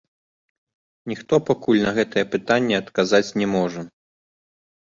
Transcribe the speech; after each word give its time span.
Ніхто 1.11 1.33
пакуль 1.49 1.83
на 1.87 1.91
гэтае 1.97 2.23
пытанне 2.37 2.75
адказаць 2.83 3.33
не 3.43 3.47
можа. 3.55 3.81